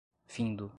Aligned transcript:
Findo 0.27 0.69